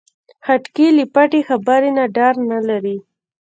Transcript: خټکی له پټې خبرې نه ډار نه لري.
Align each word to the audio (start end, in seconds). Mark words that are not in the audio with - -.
خټکی 0.45 0.87
له 0.97 1.05
پټې 1.13 1.39
خبرې 1.47 1.89
نه 1.97 2.03
ډار 2.15 2.35
نه 2.51 2.59
لري. 2.69 2.97